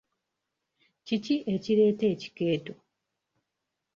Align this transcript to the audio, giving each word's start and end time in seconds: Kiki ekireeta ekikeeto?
Kiki 1.05 1.35
ekireeta 1.53 2.05
ekikeeto? 2.13 2.73